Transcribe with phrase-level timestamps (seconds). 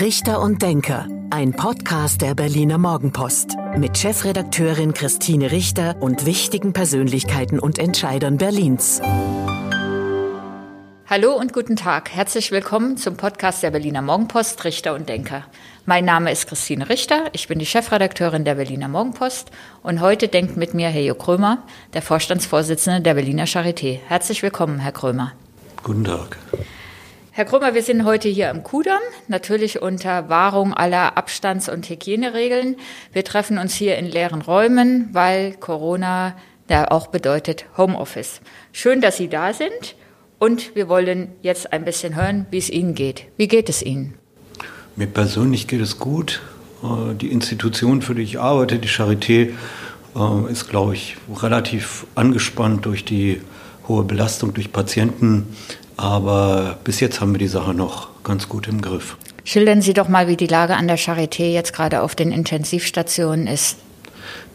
[0.00, 7.60] Richter und Denker, ein Podcast der Berliner Morgenpost mit Chefredakteurin Christine Richter und wichtigen Persönlichkeiten
[7.60, 9.00] und Entscheidern Berlins.
[11.06, 12.10] Hallo und guten Tag.
[12.10, 15.44] Herzlich willkommen zum Podcast der Berliner Morgenpost Richter und Denker.
[15.86, 19.52] Mein Name ist Christine Richter, ich bin die Chefredakteurin der Berliner Morgenpost
[19.84, 24.00] und heute denkt mit mir Herr Jo Krömer, der Vorstandsvorsitzende der Berliner Charité.
[24.08, 25.34] Herzlich willkommen, Herr Krömer.
[25.84, 26.36] Guten Tag.
[27.36, 32.76] Herr Krümmer, wir sind heute hier am Kudamm, natürlich unter Wahrung aller Abstands- und Hygieneregeln.
[33.12, 36.36] Wir treffen uns hier in leeren Räumen, weil Corona
[36.70, 38.40] ja auch bedeutet Homeoffice.
[38.70, 39.96] Schön, dass Sie da sind
[40.38, 43.24] und wir wollen jetzt ein bisschen hören, wie es Ihnen geht.
[43.36, 44.14] Wie geht es Ihnen?
[44.94, 46.40] Mir persönlich geht es gut.
[46.84, 49.54] Äh, die Institution, für die ich arbeite, die Charité,
[50.14, 53.40] äh, ist, glaube ich, relativ angespannt durch die
[53.88, 55.56] hohe Belastung durch Patienten.
[55.96, 59.16] Aber bis jetzt haben wir die Sache noch ganz gut im Griff.
[59.44, 63.46] Schildern Sie doch mal, wie die Lage an der Charité jetzt gerade auf den Intensivstationen
[63.46, 63.76] ist.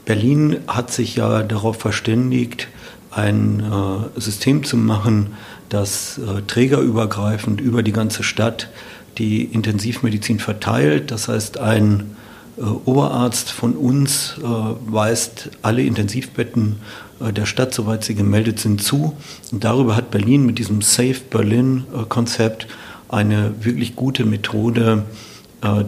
[0.05, 2.67] Berlin hat sich ja darauf verständigt,
[3.11, 5.35] ein äh, System zu machen,
[5.69, 8.69] das äh, trägerübergreifend über die ganze Stadt
[9.17, 11.11] die Intensivmedizin verteilt.
[11.11, 12.15] Das heißt, ein
[12.57, 16.77] äh, Oberarzt von uns äh, weist alle Intensivbetten
[17.19, 19.15] der Stadt, soweit sie gemeldet sind, zu.
[19.51, 22.67] Und darüber hat Berlin mit diesem Safe Berlin-Konzept
[23.09, 25.03] eine wirklich gute Methode,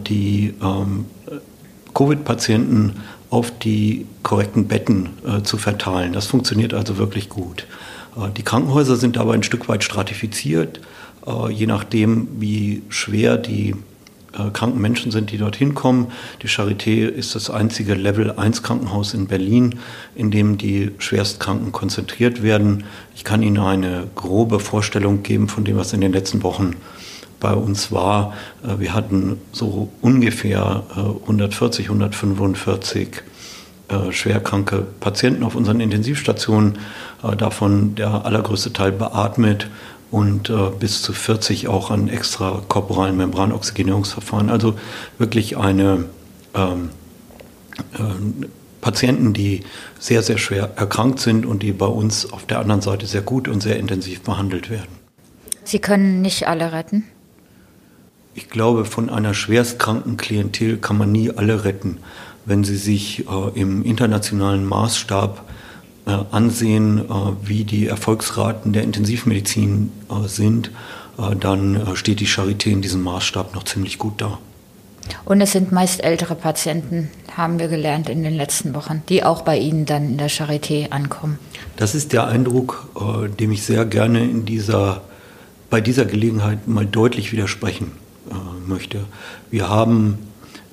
[0.08, 1.06] die ähm,
[1.94, 5.10] Covid-Patienten auf die korrekten Betten
[5.44, 6.12] zu verteilen.
[6.12, 7.66] Das funktioniert also wirklich gut.
[8.36, 10.80] Die Krankenhäuser sind dabei ein Stück weit stratifiziert,
[11.50, 13.74] je nachdem, wie schwer die
[14.38, 16.06] äh, kranken Menschen sind, die dorthin kommen.
[16.42, 19.78] Die Charité ist das einzige Level 1 Krankenhaus in Berlin,
[20.14, 22.84] in dem die Schwerstkranken konzentriert werden.
[23.14, 26.76] Ich kann Ihnen eine grobe Vorstellung geben von dem, was in den letzten Wochen
[27.40, 28.32] bei uns war.
[28.64, 33.22] Äh, wir hatten so ungefähr 140, äh, 145
[34.10, 36.78] schwerkranke Patienten auf unseren Intensivstationen,
[37.36, 39.68] davon der allergrößte Teil beatmet
[40.12, 44.50] und äh, bis zu 40 auch an extrakorporalen Membranoxygenierungsverfahren.
[44.50, 44.74] Also
[45.18, 46.04] wirklich eine
[46.54, 46.90] ähm,
[47.94, 48.44] äh,
[48.82, 49.62] Patienten, die
[49.98, 53.48] sehr, sehr schwer erkrankt sind und die bei uns auf der anderen Seite sehr gut
[53.48, 54.90] und sehr intensiv behandelt werden.
[55.64, 57.04] Sie können nicht alle retten?
[58.34, 61.98] Ich glaube, von einer schwerstkranken Klientel kann man nie alle retten.
[62.44, 65.48] Wenn sie sich äh, im internationalen Maßstab
[66.10, 70.70] ansehen, äh, wie die Erfolgsraten der Intensivmedizin äh, sind,
[71.38, 74.38] dann steht die Charité in diesem Maßstab noch ziemlich gut da.
[75.26, 79.42] Und es sind meist ältere Patienten, haben wir gelernt in den letzten Wochen, die auch
[79.42, 81.38] bei Ihnen dann in der Charité ankommen.
[81.76, 82.88] Das ist der Eindruck,
[83.38, 85.02] dem ich sehr gerne in dieser,
[85.68, 87.92] bei dieser Gelegenheit mal deutlich widersprechen
[88.66, 89.04] möchte.
[89.50, 90.16] Wir haben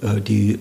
[0.02, 0.58] die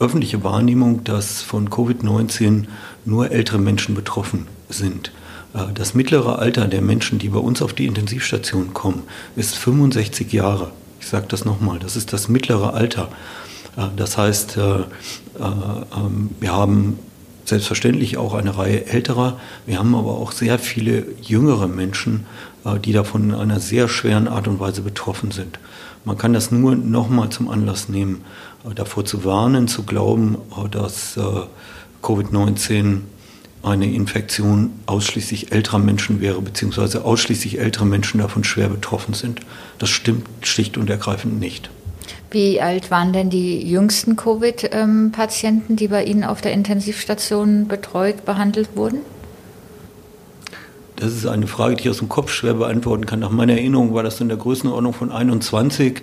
[0.00, 2.64] öffentliche Wahrnehmung, dass von Covid-19
[3.04, 5.12] nur ältere Menschen betroffen sind.
[5.54, 9.02] Äh, das mittlere Alter der Menschen, die bei uns auf die Intensivstation kommen,
[9.36, 10.72] ist 65 Jahre.
[11.00, 13.10] Ich sage das nochmal, das ist das mittlere Alter.
[13.76, 14.60] Äh, das heißt, äh,
[15.38, 16.98] ähm, wir haben
[17.44, 22.26] selbstverständlich auch eine Reihe älterer, wir haben aber auch sehr viele jüngere Menschen,
[22.84, 25.58] die davon in einer sehr schweren Art und Weise betroffen sind.
[26.04, 28.24] Man kann das nur nochmal zum Anlass nehmen,
[28.74, 30.38] davor zu warnen, zu glauben,
[30.70, 31.18] dass
[32.02, 33.00] Covid-19
[33.62, 39.40] eine Infektion ausschließlich älterer Menschen wäre, beziehungsweise ausschließlich ältere Menschen davon schwer betroffen sind.
[39.78, 41.68] Das stimmt schlicht und ergreifend nicht.
[42.30, 48.76] Wie alt waren denn die jüngsten Covid-Patienten, die bei Ihnen auf der Intensivstation betreut, behandelt
[48.76, 49.00] wurden?
[51.00, 53.20] Das ist eine Frage, die ich aus dem Kopf schwer beantworten kann.
[53.20, 56.02] Nach meiner Erinnerung war das in der Größenordnung von 21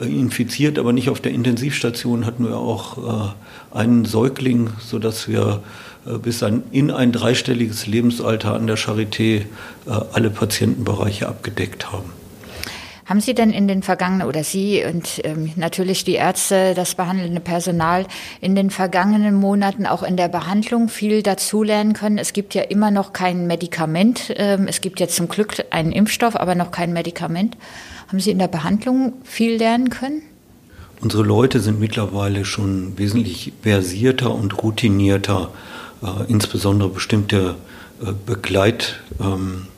[0.00, 3.34] äh, infiziert, aber nicht auf der Intensivstation hatten wir auch
[3.72, 5.64] äh, einen Säugling, sodass wir
[6.06, 9.42] äh, bis in ein dreistelliges Lebensalter an der Charité
[10.12, 12.10] alle Patientenbereiche abgedeckt haben.
[13.06, 17.40] Haben Sie denn in den vergangenen, oder Sie und ähm, natürlich die Ärzte, das behandelnde
[17.40, 18.04] Personal,
[18.40, 22.18] in den vergangenen Monaten auch in der Behandlung viel dazulernen können?
[22.18, 24.34] Es gibt ja immer noch kein Medikament.
[24.36, 27.56] Ähm, es gibt jetzt zum Glück einen Impfstoff, aber noch kein Medikament.
[28.08, 30.22] Haben Sie in der Behandlung viel lernen können?
[31.00, 35.52] Unsere Leute sind mittlerweile schon wesentlich versierter und routinierter,
[36.02, 37.54] äh, insbesondere bestimmte
[38.02, 39.75] äh, Begleitbehandlungen, ähm,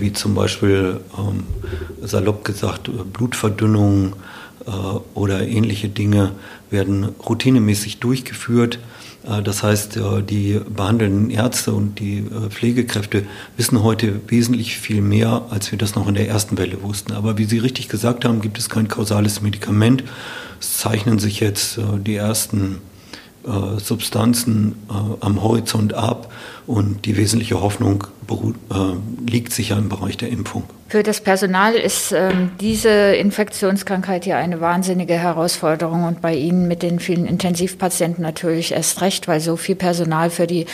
[0.00, 1.44] wie zum Beispiel ähm,
[2.02, 4.14] salopp gesagt Blutverdünnung,
[5.12, 6.32] oder ähnliche Dinge
[6.70, 8.78] werden routinemäßig durchgeführt.
[9.24, 13.24] Äh, das heißt, äh, die behandelnden Ärzte und die äh, Pflegekräfte
[13.56, 17.12] wissen heute wesentlich viel mehr, als wir das noch in der ersten Welle wussten.
[17.12, 20.04] Aber wie Sie richtig gesagt haben, gibt es kein kausales Medikament.
[20.60, 22.78] Es zeichnen sich jetzt die ersten
[23.76, 24.76] Substanzen
[25.20, 26.32] am Horizont ab
[26.66, 28.04] und die wesentliche Hoffnung
[29.26, 30.64] liegt sicher im Bereich der Impfung.
[30.88, 36.82] Für das Personal ist ähm, diese Infektionskrankheit ja eine wahnsinnige Herausforderung und bei Ihnen mit
[36.82, 40.66] den vielen Intensivpatienten natürlich erst recht, weil so viel Personal für die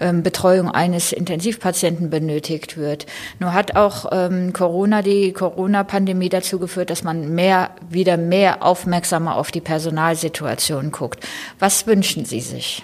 [0.00, 3.06] ähm, Betreuung eines Intensivpatienten benötigt wird.
[3.38, 9.36] Nur hat auch ähm, Corona, die Corona-Pandemie dazu geführt, dass man mehr, wieder mehr aufmerksamer
[9.36, 11.26] auf die Personalsituation guckt.
[11.58, 12.82] Was wünschen Sie sich?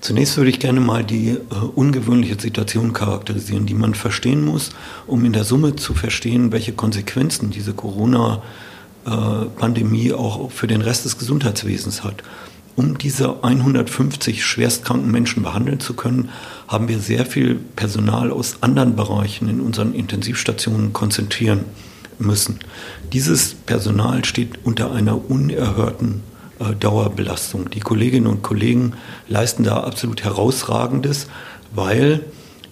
[0.00, 1.38] Zunächst würde ich gerne mal die äh,
[1.74, 4.70] ungewöhnliche Situation charakterisieren, die man verstehen muss,
[5.06, 11.04] um in der Summe zu verstehen, welche Konsequenzen diese Corona-Pandemie äh, auch für den Rest
[11.04, 12.24] des Gesundheitswesens hat.
[12.74, 16.30] Um diese 150 schwerstkranken Menschen behandeln zu können,
[16.68, 21.66] haben wir sehr viel Personal aus anderen Bereichen in unseren Intensivstationen konzentrieren
[22.18, 22.58] müssen.
[23.12, 26.22] Dieses Personal steht unter einer unerhörten
[26.70, 27.70] Dauerbelastung.
[27.70, 28.94] Die Kolleginnen und Kollegen
[29.28, 31.26] leisten da absolut herausragendes,
[31.74, 32.24] weil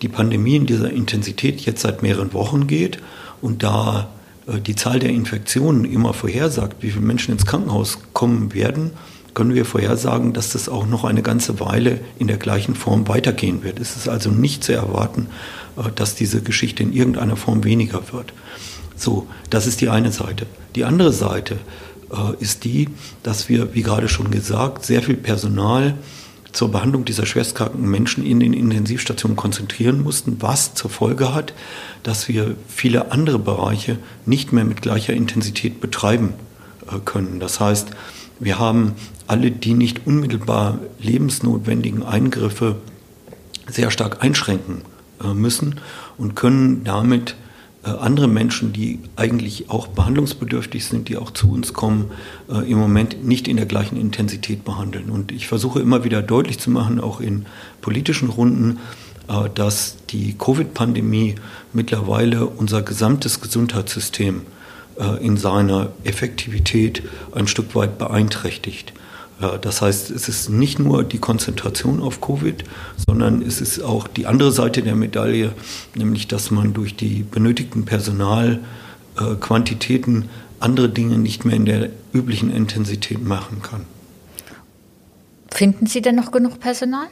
[0.02, 2.98] die Pandemie in dieser Intensität jetzt seit mehreren Wochen geht
[3.42, 4.08] und da
[4.46, 8.92] äh, die Zahl der Infektionen immer vorhersagt, wie viele Menschen ins Krankenhaus kommen werden,
[9.34, 13.62] können wir vorhersagen, dass das auch noch eine ganze Weile in der gleichen Form weitergehen
[13.62, 13.78] wird.
[13.78, 15.28] Es ist also nicht zu erwarten,
[15.76, 18.32] äh, dass diese Geschichte in irgendeiner Form weniger wird.
[18.96, 20.46] So, das ist die eine Seite.
[20.74, 21.58] Die andere Seite äh,
[22.40, 22.88] ist die,
[23.22, 25.94] dass wir, wie gerade schon gesagt, sehr viel Personal
[26.52, 31.52] zur Behandlung dieser schwerstkranken Menschen in den Intensivstationen konzentrieren mussten, was zur Folge hat,
[32.02, 36.34] dass wir viele andere Bereiche nicht mehr mit gleicher Intensität betreiben
[36.90, 37.40] äh, können.
[37.40, 37.90] Das heißt,
[38.38, 38.94] wir haben
[39.26, 42.76] alle die nicht unmittelbar lebensnotwendigen Eingriffe
[43.68, 44.82] sehr stark einschränken
[45.22, 45.76] äh, müssen
[46.18, 47.49] und können damit äh,
[47.88, 52.10] andere Menschen, die eigentlich auch behandlungsbedürftig sind, die auch zu uns kommen,
[52.50, 55.08] äh, im Moment nicht in der gleichen Intensität behandeln.
[55.08, 57.46] Und ich versuche immer wieder deutlich zu machen, auch in
[57.80, 58.78] politischen Runden,
[59.28, 61.36] äh, dass die Covid-Pandemie
[61.72, 64.42] mittlerweile unser gesamtes Gesundheitssystem
[65.22, 67.02] in seiner Effektivität
[67.32, 68.92] ein Stück weit beeinträchtigt.
[69.40, 72.62] Das heißt, es ist nicht nur die Konzentration auf Covid,
[73.08, 75.54] sondern es ist auch die andere Seite der Medaille,
[75.94, 80.28] nämlich dass man durch die benötigten Personalquantitäten
[80.58, 83.86] andere Dinge nicht mehr in der üblichen Intensität machen kann.
[85.48, 87.06] Finden Sie denn noch genug Personal?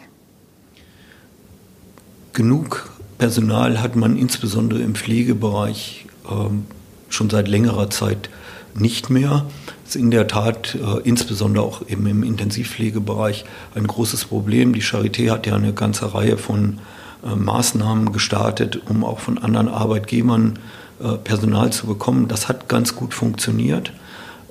[2.34, 6.66] Genug Personal hat man insbesondere im Pflegebereich ähm,
[7.08, 8.28] schon seit längerer Zeit
[8.74, 9.46] nicht mehr
[9.88, 13.44] ist in der Tat äh, insbesondere auch eben im Intensivpflegebereich
[13.74, 14.74] ein großes Problem.
[14.74, 16.78] Die Charité hat ja eine ganze Reihe von
[17.24, 20.58] äh, Maßnahmen gestartet, um auch von anderen Arbeitgebern
[21.02, 22.28] äh, Personal zu bekommen.
[22.28, 23.92] Das hat ganz gut funktioniert.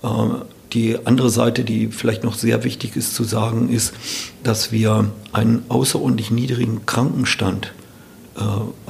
[0.04, 0.08] Äh,
[0.74, 3.94] die andere Seite, die vielleicht noch sehr wichtig ist zu sagen, ist,
[4.44, 7.74] dass wir einen außerordentlich niedrigen Krankenstand
[8.36, 8.42] äh,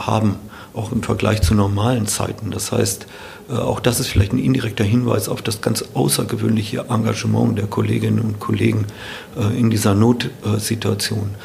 [0.02, 0.36] haben,
[0.78, 2.52] auch im Vergleich zu normalen Zeiten.
[2.52, 3.08] Das heißt,
[3.50, 8.20] äh, auch das ist vielleicht ein indirekter Hinweis auf das ganz außergewöhnliche Engagement der Kolleginnen
[8.20, 8.86] und Kollegen
[9.38, 11.36] äh, in dieser Notsituation.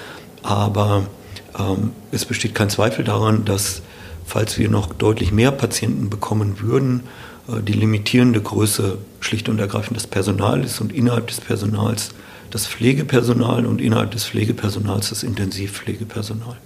[0.42, 1.06] Aber
[1.58, 3.82] ähm, es besteht kein Zweifel daran, dass
[4.26, 7.04] falls wir noch deutlich mehr Patienten bekommen würden,
[7.48, 12.10] äh, die limitierende Größe schlicht und ergreifend das Personal ist und innerhalb des Personals
[12.50, 16.58] das Pflegepersonal und innerhalb des Pflegepersonals das Intensivpflegepersonal.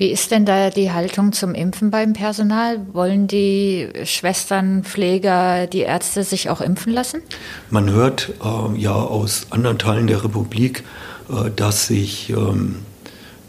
[0.00, 2.80] Wie ist denn da die Haltung zum Impfen beim Personal?
[2.94, 7.20] Wollen die Schwestern, Pfleger, die Ärzte sich auch impfen lassen?
[7.68, 10.84] Man hört äh, ja aus anderen Teilen der Republik,
[11.28, 12.76] äh, dass sich ähm,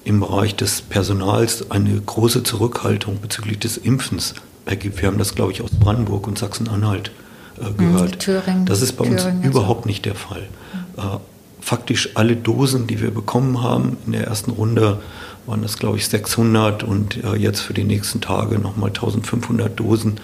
[0.04, 4.34] im Bereich des Personals eine große Zurückhaltung bezüglich des Impfens
[4.66, 5.02] ergibt.
[5.02, 7.14] Wir haben das, glaube ich, aus Brandenburg und Sachsen-Anhalt
[7.62, 8.20] äh, hm, gehört.
[8.20, 10.50] Thüringen, das ist bei Thüringen uns überhaupt nicht der Fall.
[10.98, 11.02] Äh,
[11.62, 15.00] faktisch alle Dosen, die wir bekommen haben in der ersten Runde,
[15.46, 20.20] waren das, glaube ich, 600 und äh, jetzt für die nächsten Tage nochmal 1500 Dosen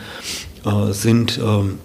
[0.66, 1.80] äh, sind ähm,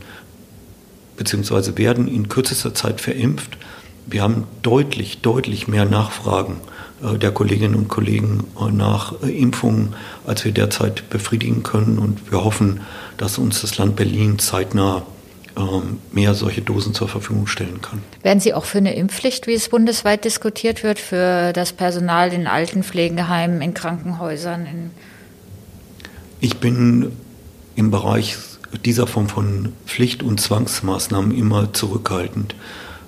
[1.16, 3.58] beziehungsweise werden in kürzester Zeit verimpft.
[4.06, 6.56] Wir haben deutlich, deutlich mehr Nachfragen
[7.02, 9.94] äh, der Kolleginnen und Kollegen äh, nach äh, Impfungen,
[10.26, 11.98] als wir derzeit befriedigen können.
[11.98, 12.80] Und wir hoffen,
[13.16, 15.02] dass uns das Land Berlin zeitnah
[16.12, 18.02] mehr solche Dosen zur Verfügung stellen kann.
[18.22, 22.46] Werden Sie auch für eine Impfpflicht, wie es bundesweit diskutiert wird, für das Personal in
[22.46, 24.66] Altenpflegeheimen, in Krankenhäusern?
[24.66, 24.90] In
[26.40, 27.12] ich bin
[27.76, 28.36] im Bereich
[28.84, 32.56] dieser Form von Pflicht- und Zwangsmaßnahmen immer zurückhaltend,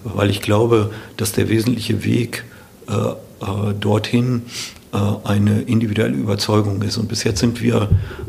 [0.05, 2.45] weil ich glaube, dass der wesentliche Weg
[2.89, 4.43] äh, äh, dorthin
[5.25, 6.97] eine individuelle Überzeugung ist.
[6.97, 7.89] Und bis jetzt sind wir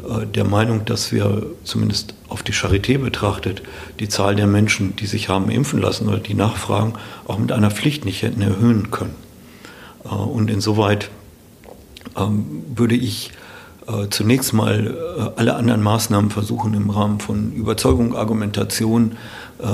[0.10, 3.62] äh, der Meinung, dass wir zumindest auf die Charité betrachtet
[4.00, 6.94] die Zahl der Menschen, die sich haben impfen lassen oder die nachfragen,
[7.28, 9.16] auch mit einer Pflicht nicht hätten erhöhen können.
[10.04, 11.10] Äh, und insoweit
[12.18, 13.32] ähm, würde ich
[13.88, 19.18] äh, zunächst mal äh, alle anderen Maßnahmen versuchen im Rahmen von Überzeugung, Argumentation,
[19.62, 19.66] äh,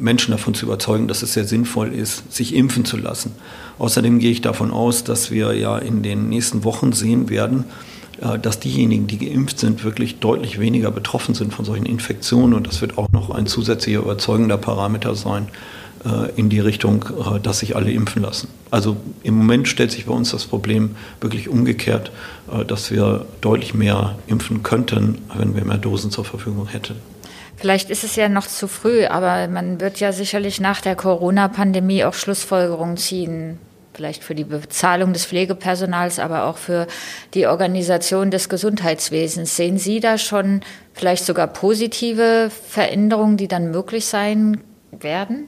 [0.00, 3.32] Menschen davon zu überzeugen, dass es sehr sinnvoll ist, sich impfen zu lassen.
[3.78, 7.64] Außerdem gehe ich davon aus, dass wir ja in den nächsten Wochen sehen werden,
[8.20, 12.54] äh, dass diejenigen, die geimpft sind, wirklich deutlich weniger betroffen sind von solchen Infektionen.
[12.54, 15.48] Und das wird auch noch ein zusätzlicher überzeugender Parameter sein,
[16.36, 18.48] in die Richtung, äh, dass sich alle impfen lassen.
[18.70, 22.10] Also im Moment stellt sich bei uns das Problem wirklich umgekehrt,
[22.50, 26.96] äh, dass wir deutlich mehr impfen könnten, wenn wir mehr Dosen zur Verfügung hätten.
[27.56, 32.04] Vielleicht ist es ja noch zu früh, aber man wird ja sicherlich nach der Corona-Pandemie
[32.04, 33.58] auch Schlussfolgerungen ziehen.
[33.92, 36.86] Vielleicht für die Bezahlung des Pflegepersonals, aber auch für
[37.34, 39.56] die Organisation des Gesundheitswesens.
[39.56, 40.62] Sehen Sie da schon
[40.94, 45.44] vielleicht sogar positive Veränderungen, die dann möglich sein werden?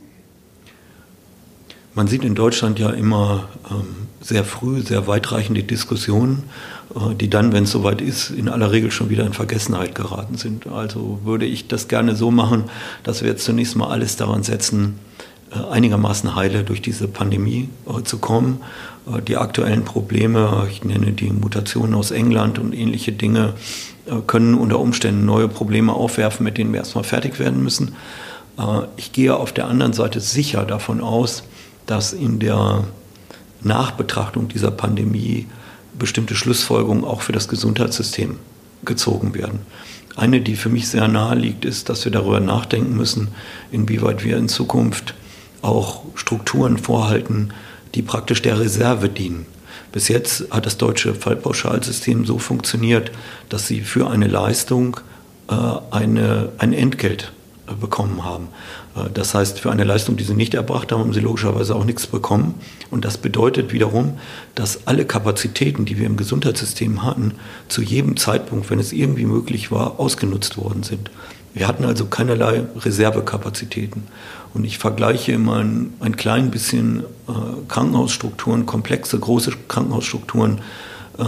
[1.95, 6.45] Man sieht in Deutschland ja immer ähm, sehr früh sehr weitreichende Diskussionen,
[6.95, 10.37] äh, die dann, wenn es soweit ist, in aller Regel schon wieder in Vergessenheit geraten
[10.37, 10.67] sind.
[10.67, 12.65] Also würde ich das gerne so machen,
[13.03, 14.99] dass wir jetzt zunächst mal alles daran setzen,
[15.51, 18.61] äh, einigermaßen heile durch diese Pandemie äh, zu kommen.
[19.07, 23.55] Äh, die aktuellen Probleme, ich nenne die Mutationen aus England und ähnliche Dinge,
[24.07, 27.95] äh, können unter Umständen neue Probleme aufwerfen, mit denen wir erstmal fertig werden müssen.
[28.99, 31.43] Ich gehe auf der anderen Seite sicher davon aus,
[31.93, 32.85] dass in der
[33.61, 35.47] Nachbetrachtung dieser Pandemie
[35.99, 38.39] bestimmte Schlussfolgerungen auch für das Gesundheitssystem
[38.87, 39.61] gezogen werden.
[40.17, 43.29] Eine, die für mich sehr nahe liegt, ist, dass wir darüber nachdenken müssen,
[43.73, 45.13] inwieweit wir in Zukunft
[45.61, 47.53] auch Strukturen vorhalten,
[47.95, 49.45] die praktisch der Reserve dienen.
[49.93, 53.13] Bis jetzt hat das deutsche Fallpauschalsystem so funktioniert,
[53.51, 54.97] dass sie für eine Leistung
[55.51, 55.55] äh,
[55.91, 57.35] eine, ein Entgelt
[57.81, 58.49] bekommen haben.
[58.97, 61.85] Äh, das heißt, für eine Leistung, die sie nicht erbracht haben, haben sie logischerweise auch
[61.85, 62.55] nichts bekommen.
[62.91, 64.19] Und das bedeutet wiederum,
[64.55, 67.35] dass alle Kapazitäten, die wir im Gesundheitssystem hatten,
[67.69, 71.11] zu jedem Zeitpunkt, wenn es irgendwie möglich war, ausgenutzt worden sind.
[71.55, 74.05] Wir hatten also keinerlei Reservekapazitäten.
[74.55, 77.33] Und ich vergleiche immer ein, ein klein bisschen äh,
[77.69, 80.61] Krankenhausstrukturen, komplexe, große Krankenhausstrukturen
[81.19, 81.25] äh,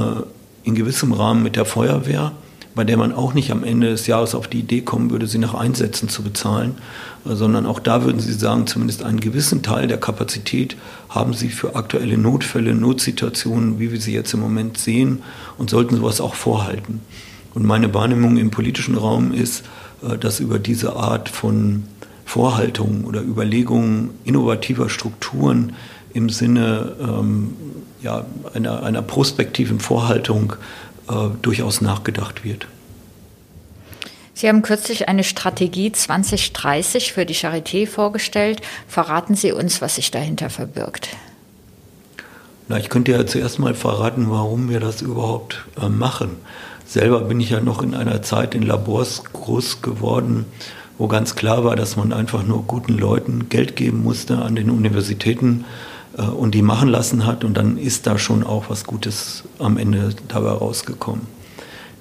[0.64, 2.32] in gewissem Rahmen mit der Feuerwehr
[2.74, 5.38] bei der man auch nicht am Ende des Jahres auf die Idee kommen würde, sie
[5.38, 6.76] nach Einsätzen zu bezahlen,
[7.24, 10.76] sondern auch da würden Sie sagen, zumindest einen gewissen Teil der Kapazität
[11.08, 15.22] haben Sie für aktuelle Notfälle, Notsituationen, wie wir sie jetzt im Moment sehen
[15.56, 17.00] und sollten sowas auch vorhalten.
[17.54, 19.64] Und meine Wahrnehmung im politischen Raum ist,
[20.02, 21.84] äh, dass über diese Art von
[22.24, 25.74] Vorhaltungen oder Überlegungen innovativer Strukturen
[26.12, 27.54] im Sinne ähm,
[28.02, 30.93] ja, einer, einer prospektiven Vorhaltung äh,
[31.42, 32.66] durchaus nachgedacht wird.
[34.37, 38.62] Sie haben kürzlich eine Strategie 2030 für die Charité vorgestellt.
[38.88, 41.08] Verraten Sie uns, was sich dahinter verbirgt.
[42.66, 46.30] Na, ich könnte ja zuerst mal verraten, warum wir das überhaupt äh, machen.
[46.87, 50.46] Selber bin ich ja noch in einer Zeit in Labors groß geworden,
[50.99, 54.70] wo ganz klar war, dass man einfach nur guten Leuten Geld geben musste an den
[54.70, 59.44] Universitäten äh, und die machen lassen hat und dann ist da schon auch was Gutes
[59.59, 61.26] am Ende dabei rausgekommen.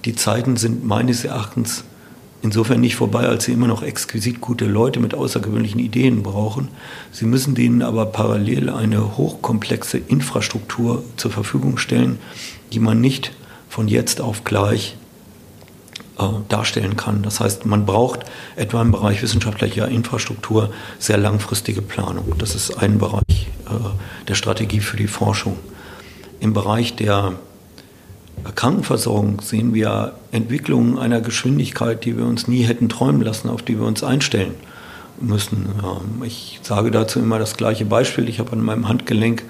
[0.04, 1.84] Die Zeiten sind meines Erachtens
[2.42, 6.68] insofern nicht vorbei, als sie immer noch exquisit gute Leute mit außergewöhnlichen Ideen brauchen.
[7.10, 12.18] Sie müssen denen aber parallel eine hochkomplexe Infrastruktur zur Verfügung stellen,
[12.72, 13.32] die man nicht
[13.70, 14.96] von jetzt auf gleich
[16.18, 17.22] äh, darstellen kann.
[17.22, 18.20] Das heißt, man braucht
[18.56, 22.34] etwa im Bereich wissenschaftlicher Infrastruktur sehr langfristige Planung.
[22.38, 23.53] Das ist ein Bereich äh,
[24.28, 25.56] der Strategie für die Forschung.
[26.40, 27.34] Im Bereich der
[28.54, 33.78] Krankenversorgung sehen wir Entwicklungen einer Geschwindigkeit, die wir uns nie hätten träumen lassen, auf die
[33.78, 34.54] wir uns einstellen
[35.20, 35.66] müssen.
[35.82, 38.28] Ähm, ich sage dazu immer das gleiche Beispiel.
[38.28, 39.44] Ich habe an meinem Handgelenk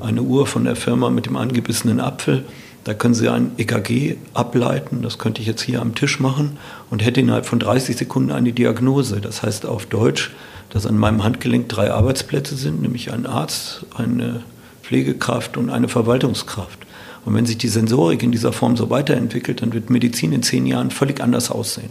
[0.00, 2.44] eine Uhr von der Firma mit dem angebissenen Apfel.
[2.84, 6.56] Da können Sie ein EKG ableiten, das könnte ich jetzt hier am Tisch machen
[6.90, 9.20] und hätte innerhalb von 30 Sekunden eine Diagnose.
[9.20, 10.30] Das heißt auf Deutsch,
[10.70, 14.42] dass an meinem Handgelenk drei Arbeitsplätze sind, nämlich ein Arzt, eine
[14.82, 16.78] Pflegekraft und eine Verwaltungskraft.
[17.24, 20.66] Und wenn sich die Sensorik in dieser Form so weiterentwickelt, dann wird Medizin in zehn
[20.66, 21.90] Jahren völlig anders aussehen.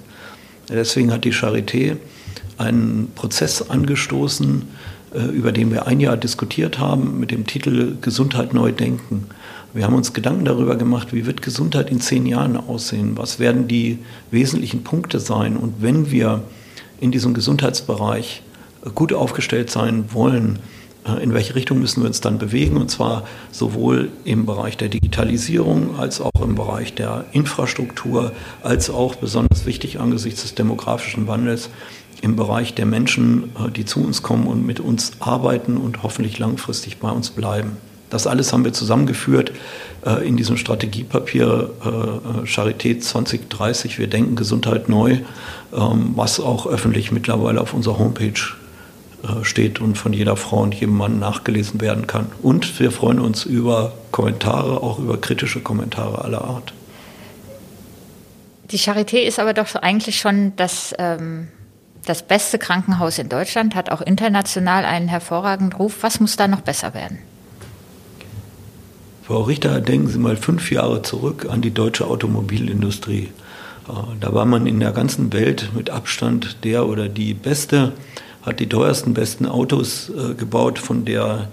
[0.70, 1.98] Deswegen hat die Charité
[2.58, 4.64] einen Prozess angestoßen,
[5.14, 9.28] äh, über den wir ein Jahr diskutiert haben mit dem Titel Gesundheit neu denken.
[9.74, 13.68] Wir haben uns Gedanken darüber gemacht, wie wird Gesundheit in zehn Jahren aussehen, was werden
[13.68, 14.00] die
[14.32, 15.56] wesentlichen Punkte sein.
[15.56, 16.44] Und wenn wir
[17.00, 18.42] in diesem Gesundheitsbereich
[18.96, 20.60] gut aufgestellt sein wollen,
[21.08, 24.90] äh, in welche Richtung müssen wir uns dann bewegen, und zwar sowohl im Bereich der
[24.90, 31.70] Digitalisierung als auch im Bereich der Infrastruktur, als auch besonders wichtig angesichts des demografischen Wandels
[32.22, 36.40] im Bereich der Menschen, äh, die zu uns kommen und mit uns arbeiten und hoffentlich
[36.40, 37.78] langfristig bei uns bleiben.
[38.10, 39.52] Das alles haben wir zusammengeführt
[40.06, 41.72] äh, in diesem Strategiepapier
[42.46, 44.00] Charité 2030.
[44.00, 45.18] Wir denken Gesundheit neu,
[45.74, 48.40] ähm, was auch öffentlich mittlerweile auf unserer Homepage
[49.44, 52.28] steht und von jeder Frau und jedem Mann nachgelesen werden kann.
[52.42, 56.74] Und wir freuen uns über Kommentare, auch über kritische Kommentare aller Art.
[58.72, 61.48] Die Charité ist aber doch eigentlich schon das, ähm,
[62.06, 65.98] das beste Krankenhaus in Deutschland, hat auch international einen hervorragenden Ruf.
[66.02, 67.20] Was muss da noch besser werden?
[69.24, 73.30] Frau Richter, denken Sie mal fünf Jahre zurück an die deutsche Automobilindustrie.
[73.88, 77.94] Äh, da war man in der ganzen Welt mit Abstand der oder die beste
[78.48, 81.50] hat die teuersten, besten Autos äh, gebaut, von deren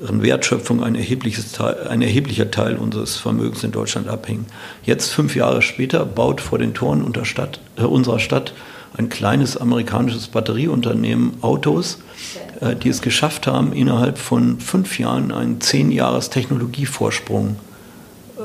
[0.00, 4.44] Wertschöpfung ein, erhebliches Teil, ein erheblicher Teil unseres Vermögens in Deutschland abhing.
[4.84, 8.52] Jetzt, fünf Jahre später, baut vor den Toren Stadt, äh, unserer Stadt
[8.96, 11.98] ein kleines amerikanisches Batterieunternehmen Autos,
[12.60, 17.56] äh, die es geschafft haben, innerhalb von fünf Jahren einen zehn Jahres Technologievorsprung
[18.38, 18.42] äh,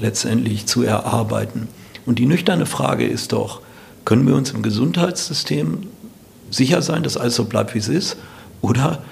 [0.00, 1.68] letztendlich zu erarbeiten.
[2.04, 3.60] Und die nüchterne Frage ist doch,
[4.04, 5.88] können wir uns im Gesundheitssystem
[6.50, 8.16] sicher sein, dass alles so bleibt, wie es ist?
[8.60, 9.02] Oder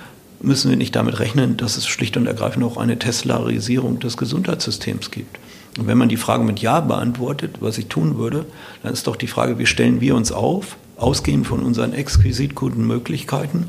[0.41, 5.11] müssen wir nicht damit rechnen, dass es schlicht und ergreifend auch eine Teslarisierung des Gesundheitssystems
[5.11, 5.39] gibt?
[5.79, 8.47] Und wenn man die Frage mit Ja beantwortet, was ich tun würde,
[8.83, 12.87] dann ist doch die Frage, wie stellen wir uns auf, ausgehend von unseren exquisit guten
[12.87, 13.67] Möglichkeiten,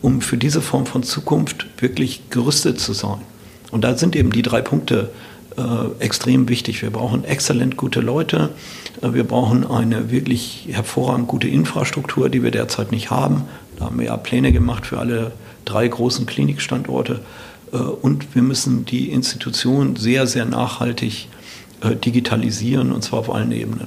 [0.00, 3.20] um für diese Form von Zukunft wirklich gerüstet zu sein.
[3.72, 5.10] Und da sind eben die drei Punkte
[5.58, 6.82] äh, extrem wichtig.
[6.82, 8.50] Wir brauchen exzellent gute Leute.
[9.02, 13.42] Äh, wir brauchen eine wirklich hervorragend gute Infrastruktur, die wir derzeit nicht haben.
[13.76, 15.32] Da haben wir ja Pläne gemacht für alle
[15.64, 17.20] drei großen Klinikstandorte.
[17.72, 21.28] Äh, und wir müssen die Institution sehr, sehr nachhaltig
[22.04, 23.86] digitalisieren, und zwar auf allen Ebenen.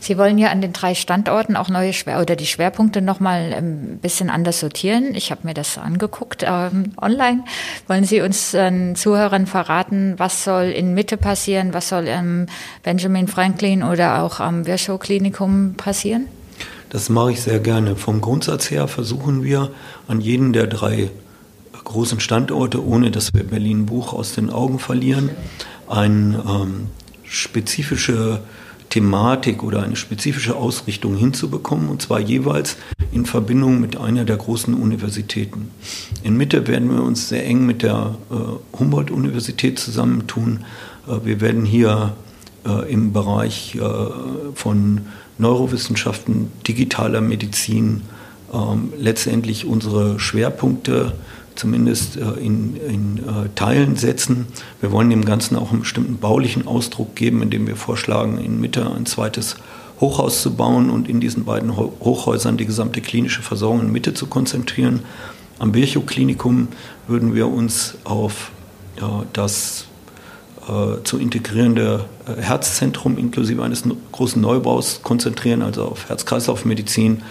[0.00, 3.52] Sie wollen ja an den drei Standorten auch neue Schwer oder die Schwerpunkte noch mal
[3.52, 5.14] ein bisschen anders sortieren.
[5.14, 7.44] Ich habe mir das angeguckt ähm, online.
[7.86, 12.46] Wollen Sie uns den Zuhörern verraten, was soll in Mitte passieren, was soll im
[12.82, 16.26] Benjamin Franklin oder auch am Virchow Klinikum passieren?
[16.90, 17.96] Das mache ich sehr gerne.
[17.96, 19.70] Vom Grundsatz her versuchen wir
[20.08, 21.10] an jeden der drei
[21.84, 25.30] großen Standorte, ohne dass wir Berlin Buch aus den Augen verlieren,
[25.88, 26.86] eine ähm,
[27.24, 28.40] spezifische
[28.92, 32.76] Thematik oder eine spezifische Ausrichtung hinzubekommen, und zwar jeweils
[33.10, 35.70] in Verbindung mit einer der großen Universitäten.
[36.22, 40.66] In Mitte werden wir uns sehr eng mit der äh, Humboldt-Universität zusammentun.
[41.08, 42.12] Äh, wir werden hier
[42.66, 43.80] äh, im Bereich äh,
[44.54, 45.00] von
[45.38, 48.02] Neurowissenschaften, digitaler Medizin
[48.52, 51.14] ähm, letztendlich unsere Schwerpunkte
[51.54, 54.46] zumindest äh, in, in äh, Teilen setzen.
[54.80, 58.90] Wir wollen dem Ganzen auch einen bestimmten baulichen Ausdruck geben, indem wir vorschlagen, in Mitte
[58.90, 59.56] ein zweites
[60.00, 64.26] Hochhaus zu bauen und in diesen beiden Hochhäusern die gesamte klinische Versorgung in Mitte zu
[64.26, 65.00] konzentrieren.
[65.58, 66.68] Am Virchow-Klinikum
[67.06, 68.50] würden wir uns auf
[69.00, 69.86] ja, das
[70.68, 77.22] äh, zu integrierende äh, Herzzentrum inklusive eines großen Neubaus konzentrieren, also auf Herz-Kreislauf-Medizin,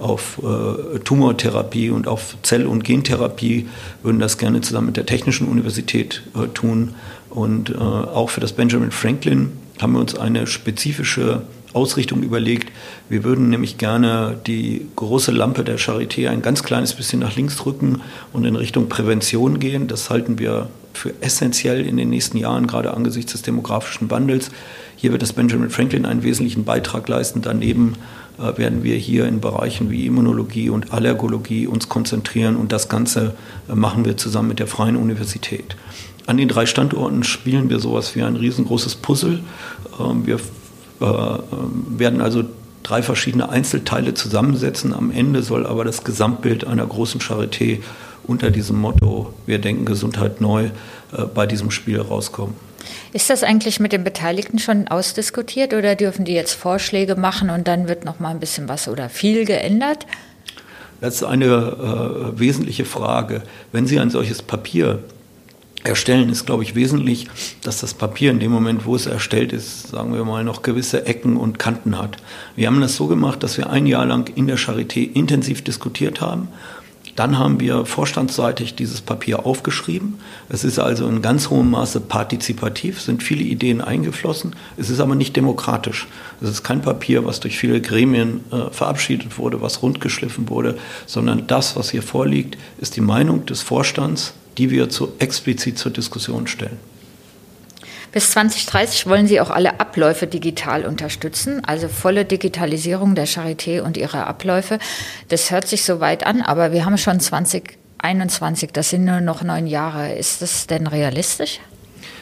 [0.00, 3.68] auf äh, Tumortherapie und auf Zell- und Gentherapie,
[4.02, 6.94] würden das gerne zusammen mit der Technischen Universität äh, tun.
[7.28, 12.72] Und äh, auch für das Benjamin Franklin haben wir uns eine spezifische Ausrichtung überlegt.
[13.08, 17.56] Wir würden nämlich gerne die große Lampe der Charité ein ganz kleines bisschen nach links
[17.56, 18.00] drücken
[18.32, 19.86] und in Richtung Prävention gehen.
[19.86, 24.50] Das halten wir für essentiell in den nächsten Jahren, gerade angesichts des demografischen Wandels.
[24.96, 27.40] Hier wird das Benjamin Franklin einen wesentlichen Beitrag leisten.
[27.40, 27.94] Daneben
[28.40, 33.34] werden wir hier in Bereichen wie Immunologie und Allergologie uns konzentrieren und das Ganze
[33.68, 35.76] äh, machen wir zusammen mit der Freien Universität.
[36.26, 39.40] An den drei Standorten spielen wir sowas wie ein riesengroßes Puzzle.
[39.98, 41.38] Ähm, wir äh,
[41.88, 42.44] werden also
[42.82, 44.94] drei verschiedene Einzelteile zusammensetzen.
[44.94, 47.80] Am Ende soll aber das Gesamtbild einer großen Charité
[48.24, 50.70] unter diesem Motto Wir denken Gesundheit neu
[51.34, 52.54] bei diesem Spiel rauskommen.
[53.12, 57.68] Ist das eigentlich mit den Beteiligten schon ausdiskutiert oder dürfen die jetzt Vorschläge machen und
[57.68, 60.06] dann wird noch mal ein bisschen was oder viel geändert?
[61.00, 63.42] Das ist eine äh, wesentliche Frage.
[63.72, 65.02] Wenn Sie ein solches Papier
[65.82, 67.26] erstellen, ist, glaube ich, wesentlich,
[67.62, 71.06] dass das Papier in dem Moment, wo es erstellt ist, sagen wir mal, noch gewisse
[71.06, 72.18] Ecken und Kanten hat.
[72.54, 76.20] Wir haben das so gemacht, dass wir ein Jahr lang in der Charité intensiv diskutiert
[76.20, 76.48] haben
[77.16, 80.18] Dann haben wir vorstandsseitig dieses Papier aufgeschrieben.
[80.48, 84.56] Es ist also in ganz hohem Maße partizipativ, sind viele Ideen eingeflossen.
[84.76, 86.06] Es ist aber nicht demokratisch.
[86.40, 91.46] Es ist kein Papier, was durch viele Gremien äh, verabschiedet wurde, was rundgeschliffen wurde, sondern
[91.46, 96.46] das, was hier vorliegt, ist die Meinung des Vorstands, die wir zu, explizit zur Diskussion
[96.46, 96.78] stellen.
[98.12, 103.96] Bis 2030 wollen Sie auch alle Abläufe digital unterstützen, also volle Digitalisierung der Charité und
[103.96, 104.78] ihrer Abläufe.
[105.28, 109.44] Das hört sich so weit an, aber wir haben schon 2021, das sind nur noch
[109.44, 110.12] neun Jahre.
[110.14, 111.60] Ist das denn realistisch?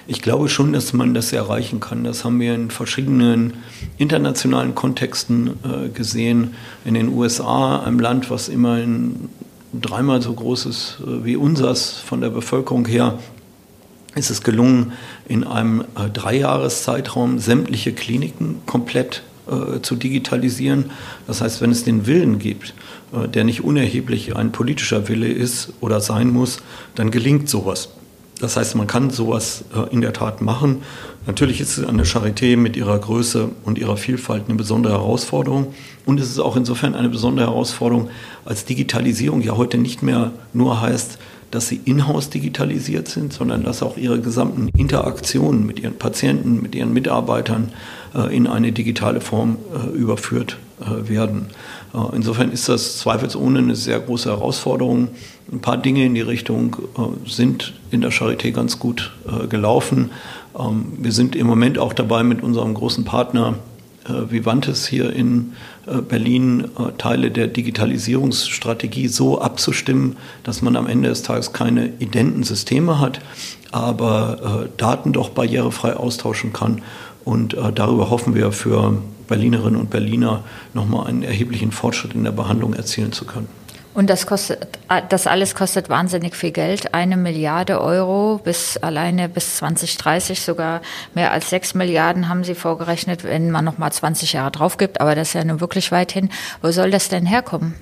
[0.06, 2.04] Ich glaube schon, dass man das erreichen kann.
[2.04, 3.54] Das haben wir in verschiedenen
[3.96, 6.54] internationalen Kontexten äh, gesehen.
[6.84, 9.28] In den USA, einem Land, was immerhin
[9.72, 13.18] dreimal so groß ist äh, wie unseres von der Bevölkerung her,
[14.18, 14.92] ist es gelungen,
[15.28, 20.90] in einem äh, Dreijahreszeitraum sämtliche Kliniken komplett äh, zu digitalisieren.
[21.26, 22.74] Das heißt, wenn es den Willen gibt,
[23.12, 26.58] äh, der nicht unerheblich ein politischer Wille ist oder sein muss,
[26.94, 27.90] dann gelingt sowas.
[28.40, 30.82] Das heißt, man kann sowas äh, in der Tat machen.
[31.26, 35.74] Natürlich ist es an Charité mit ihrer Größe und ihrer Vielfalt eine besondere Herausforderung.
[36.06, 38.10] Und es ist auch insofern eine besondere Herausforderung,
[38.44, 41.18] als Digitalisierung ja heute nicht mehr nur heißt,
[41.50, 46.74] dass sie in-house digitalisiert sind, sondern dass auch ihre gesamten Interaktionen mit ihren Patienten, mit
[46.74, 47.72] ihren Mitarbeitern
[48.14, 51.46] äh, in eine digitale Form äh, überführt äh, werden.
[51.94, 55.08] Äh, insofern ist das zweifelsohne eine sehr große Herausforderung.
[55.50, 60.10] Ein paar Dinge in die Richtung äh, sind in der Charité ganz gut äh, gelaufen.
[60.58, 63.54] Ähm, wir sind im Moment auch dabei, mit unserem großen Partner
[64.30, 65.52] Vivantes hier in
[65.86, 71.92] äh, Berlin äh, Teile der Digitalisierungsstrategie so abzustimmen, dass man am Ende des Tages keine
[71.98, 73.20] identen Systeme hat,
[73.70, 76.82] aber äh, Daten doch barrierefrei austauschen kann.
[77.24, 82.72] Und darüber hoffen wir für Berlinerinnen und Berliner nochmal einen erheblichen Fortschritt in der Behandlung
[82.72, 83.48] erzielen zu können.
[83.94, 86.94] Und das kostet, das alles kostet wahnsinnig viel Geld.
[86.94, 90.82] Eine Milliarde Euro bis alleine bis 2030 sogar
[91.14, 95.00] mehr als sechs Milliarden haben Sie vorgerechnet, wenn man noch mal 20 Jahre drauf gibt.
[95.00, 96.28] Aber das ist ja nun wirklich weit hin.
[96.62, 97.74] Wo soll das denn herkommen?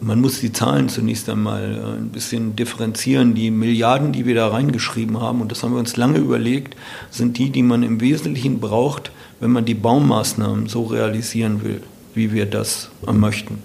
[0.00, 3.34] Man muss die Zahlen zunächst einmal äh, ein bisschen differenzieren.
[3.34, 6.76] Die Milliarden, die wir da reingeschrieben haben, und das haben wir uns lange überlegt,
[7.10, 11.82] sind die, die man im Wesentlichen braucht, wenn man die Baumaßnahmen so realisieren will,
[12.14, 13.62] wie wir das möchten.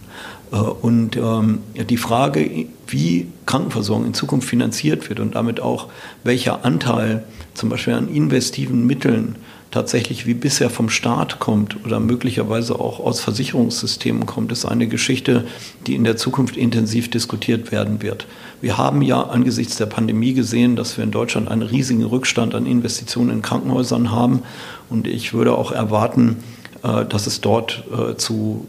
[0.52, 5.88] Äh, und ähm, die Frage, wie Krankenversorgung in Zukunft finanziert wird und damit auch
[6.24, 9.36] welcher Anteil zum Beispiel an investiven Mitteln
[9.72, 15.46] tatsächlich wie bisher vom Staat kommt oder möglicherweise auch aus Versicherungssystemen kommt, ist eine Geschichte,
[15.86, 18.26] die in der Zukunft intensiv diskutiert werden wird.
[18.62, 22.66] Wir haben ja angesichts der Pandemie gesehen, dass wir in Deutschland einen riesigen Rückstand an
[22.66, 24.42] Investitionen in Krankenhäusern haben.
[24.90, 26.38] Und ich würde auch erwarten,
[26.84, 28.66] äh, dass es dort äh, zu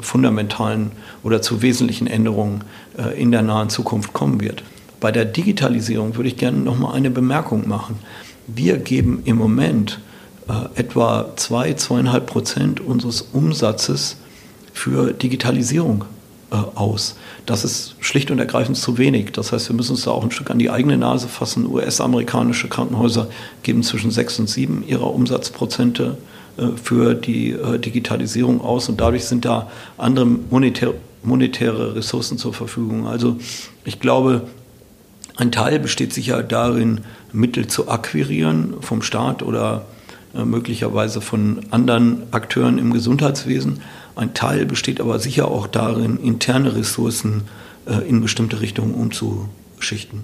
[0.00, 2.64] fundamentalen oder zu wesentlichen Änderungen
[2.98, 4.62] äh, in der nahen Zukunft kommen wird.
[5.00, 7.98] Bei der Digitalisierung würde ich gerne noch mal eine Bemerkung machen.
[8.46, 10.00] Wir geben im Moment
[10.48, 14.16] äh, etwa zwei, zweieinhalb Prozent unseres Umsatzes
[14.72, 16.04] für Digitalisierung
[16.74, 17.16] aus.
[17.46, 19.32] Das ist schlicht und ergreifend zu wenig.
[19.32, 21.66] Das heißt, wir müssen uns da auch ein Stück an die eigene Nase fassen.
[21.66, 23.28] US-amerikanische Krankenhäuser
[23.62, 26.32] geben zwischen sechs und sieben ihrer Umsatzprozente äh,
[26.76, 33.06] für die äh, Digitalisierung aus und dadurch sind da andere monetär, monetäre Ressourcen zur Verfügung.
[33.06, 33.38] Also
[33.84, 34.42] ich glaube,
[35.36, 37.00] ein Teil besteht sicher darin,
[37.32, 39.86] Mittel zu akquirieren vom Staat oder
[40.34, 43.80] äh, möglicherweise von anderen Akteuren im Gesundheitswesen.
[44.14, 47.42] Ein Teil besteht aber sicher auch darin, interne Ressourcen
[48.06, 50.22] in bestimmte Richtungen umzuschichten.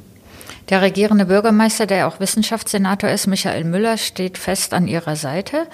[0.68, 5.66] Der regierende Bürgermeister, der auch Wissenschaftssenator ist, Michael Müller, steht fest an Ihrer Seite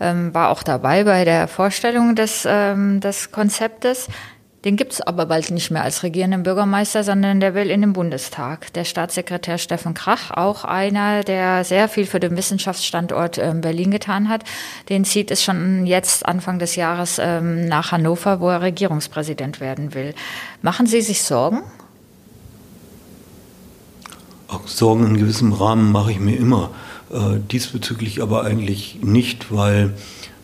[0.00, 4.08] ähm, war auch dabei bei der Vorstellung des, ähm, des Konzeptes.
[4.66, 7.92] Den gibt es aber bald nicht mehr als regierenden Bürgermeister, sondern der will in den
[7.92, 8.72] Bundestag.
[8.72, 14.28] Der Staatssekretär Steffen Krach, auch einer, der sehr viel für den Wissenschaftsstandort ähm, Berlin getan
[14.28, 14.42] hat,
[14.88, 19.94] den zieht es schon jetzt Anfang des Jahres ähm, nach Hannover, wo er Regierungspräsident werden
[19.94, 20.14] will.
[20.62, 21.62] Machen Sie sich Sorgen?
[24.48, 26.70] Auch Sorgen in gewissem Rahmen mache ich mir immer.
[27.10, 29.92] Äh, diesbezüglich aber eigentlich nicht, weil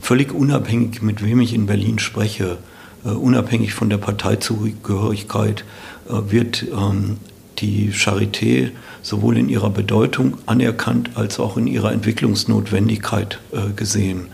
[0.00, 2.58] völlig unabhängig, mit wem ich in Berlin spreche,
[3.04, 5.64] äh, unabhängig von der Parteizugehörigkeit,
[6.08, 7.16] äh, wird ähm,
[7.58, 8.70] die Charité
[9.02, 13.38] sowohl in ihrer Bedeutung anerkannt als auch in ihrer Entwicklungsnotwendigkeit
[13.76, 14.28] gesehen.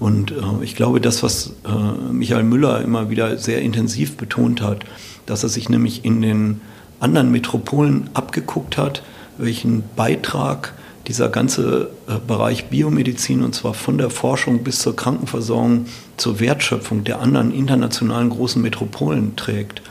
[0.00, 1.52] Und ich glaube, das, was
[2.10, 4.84] Michael Müller immer wieder sehr intensiv betont hat,
[5.26, 6.60] dass er sich nämlich in den
[6.98, 9.02] anderen Metropolen abgeguckt hat,
[9.38, 10.72] welchen Beitrag
[11.06, 15.86] dieser ganze äh, Bereich Biomedizin und zwar von der Forschung bis zur Krankenversorgung
[16.16, 19.82] zur Wertschöpfung der anderen internationalen großen Metropolen trägt.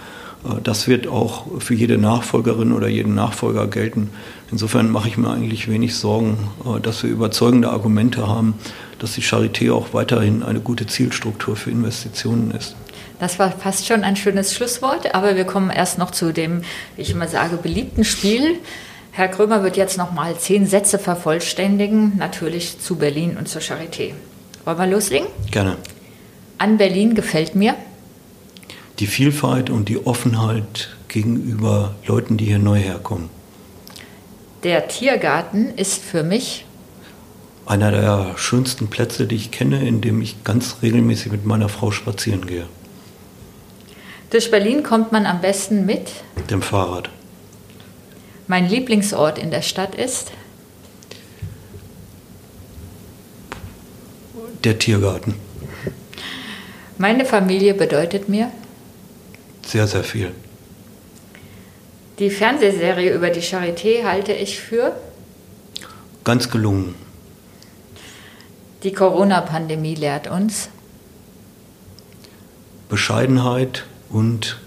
[0.46, 4.10] Äh, das wird auch für jede Nachfolgerin oder jeden Nachfolger gelten.
[4.52, 8.56] Insofern mache ich mir eigentlich wenig Sorgen, äh, dass wir überzeugende Argumente haben,
[9.00, 12.76] dass die Charité auch weiterhin eine gute Zielstruktur für Investitionen ist.
[13.20, 16.64] Das war fast schon ein schönes Schlusswort, aber wir kommen erst noch zu dem,
[16.96, 18.58] wie ich immer sage, beliebten Spiel.
[19.14, 24.14] Herr Krömer wird jetzt noch mal zehn Sätze vervollständigen, natürlich zu Berlin und zur Charité.
[24.64, 25.28] Wollen wir loslegen?
[25.52, 25.78] Gerne.
[26.58, 27.76] An Berlin gefällt mir
[29.00, 33.30] die Vielfalt und die Offenheit gegenüber Leuten, die hier neu herkommen.
[34.64, 36.66] Der Tiergarten ist für mich
[37.66, 41.90] einer der schönsten Plätze, die ich kenne, in dem ich ganz regelmäßig mit meiner Frau
[41.92, 42.68] spazieren gehe.
[44.30, 46.12] Durch Berlin kommt man am besten mit
[46.50, 47.10] dem Fahrrad.
[48.52, 50.34] Mein Lieblingsort in der Stadt ist
[54.66, 55.36] der Tiergarten.
[56.98, 58.52] Meine Familie bedeutet mir
[59.66, 60.34] sehr, sehr viel.
[62.20, 64.98] Die Fernsehserie über die Charité halte ich für
[66.26, 66.96] ganz gelungen.
[68.84, 70.68] Die Corona-Pandemie lehrt uns
[72.90, 74.60] Bescheidenheit und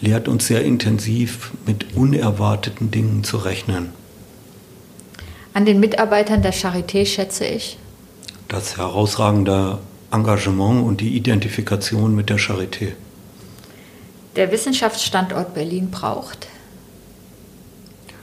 [0.00, 3.92] lehrt uns sehr intensiv mit unerwarteten Dingen zu rechnen.
[5.52, 7.78] An den Mitarbeitern der Charité schätze ich
[8.48, 9.78] das herausragende
[10.10, 12.92] Engagement und die Identifikation mit der Charité.
[14.36, 16.48] Der Wissenschaftsstandort Berlin braucht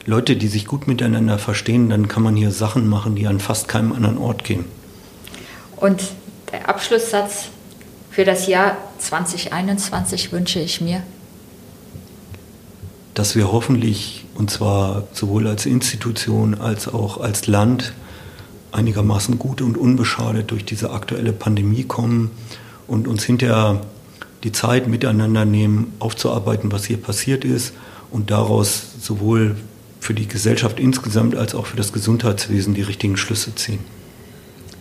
[0.08, 3.68] Leute, die sich gut miteinander verstehen, dann kann man hier Sachen machen, die an fast
[3.68, 4.64] keinem anderen Ort gehen.
[5.76, 6.02] Und
[6.54, 7.50] der Abschlusssatz
[8.10, 11.04] für das Jahr 2021 wünsche ich mir,
[13.18, 17.94] dass wir hoffentlich, und zwar sowohl als Institution als auch als Land,
[18.72, 22.30] einigermaßen gut und unbeschadet durch diese aktuelle Pandemie kommen
[22.86, 23.82] und uns hinterher
[24.44, 27.74] die Zeit miteinander nehmen, aufzuarbeiten, was hier passiert ist
[28.12, 29.56] und daraus sowohl
[30.00, 33.80] für die Gesellschaft insgesamt als auch für das Gesundheitswesen die richtigen Schlüsse ziehen.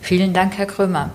[0.02, 1.10] Vielen Dank, Herr Krömer.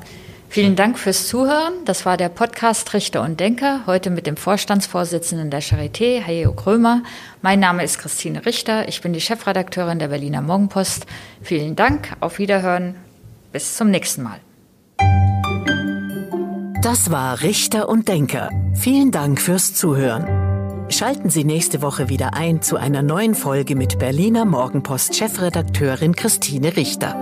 [0.51, 1.75] Vielen Dank fürs Zuhören.
[1.85, 7.03] Das war der Podcast Richter und Denker, heute mit dem Vorstandsvorsitzenden der Charité, Hajo Krömer.
[7.41, 8.89] Mein Name ist Christine Richter.
[8.89, 11.05] Ich bin die Chefredakteurin der Berliner Morgenpost.
[11.41, 12.17] Vielen Dank.
[12.19, 12.95] Auf Wiederhören.
[13.53, 14.41] Bis zum nächsten Mal.
[16.83, 18.49] Das war Richter und Denker.
[18.73, 20.89] Vielen Dank fürs Zuhören.
[20.89, 26.75] Schalten Sie nächste Woche wieder ein zu einer neuen Folge mit Berliner Morgenpost Chefredakteurin Christine
[26.75, 27.15] Richter.